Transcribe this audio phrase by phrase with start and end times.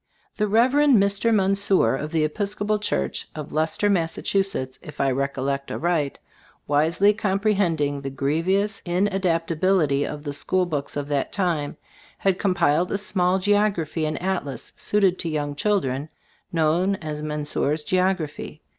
[0.37, 0.71] The Rev.
[0.71, 1.31] Mr.
[1.31, 6.17] Menseur of the Episcopal church of Leicester, Mass., if I recollect aright,
[6.65, 11.77] wisely compre hending the grievous inadaptability of the school books of that time,
[12.17, 16.09] had compiled a small geography and atlas suited to young children,
[16.51, 18.63] known as Menseur's Geography.